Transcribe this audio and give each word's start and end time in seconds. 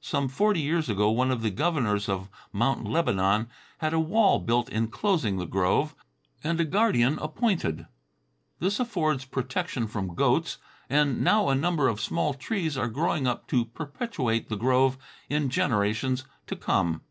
Some 0.00 0.26
forty 0.26 0.60
years 0.60 0.88
ago 0.88 1.10
one 1.12 1.30
of 1.30 1.42
the 1.42 1.50
governors 1.52 2.08
of 2.08 2.28
Mount 2.52 2.84
Lebanon 2.88 3.46
had 3.78 3.92
a 3.94 4.00
wall 4.00 4.40
built 4.40 4.68
inclosing 4.68 5.36
the 5.36 5.46
grove 5.46 5.94
and 6.42 6.58
a 6.58 6.64
guardian 6.64 7.20
appointed. 7.20 7.86
This 8.58 8.80
affords 8.80 9.24
protection 9.24 9.86
from 9.86 10.16
goats, 10.16 10.58
and 10.88 11.22
now 11.22 11.50
a 11.50 11.54
number 11.54 11.86
of 11.86 12.00
small 12.00 12.34
trees 12.34 12.76
are 12.76 12.88
growing 12.88 13.28
up 13.28 13.46
to 13.46 13.64
perpetuate 13.64 14.48
the 14.48 14.56
grove 14.56 14.98
in 15.28 15.50
generations 15.50 16.24
to 16.48 16.56
come. 16.56 17.02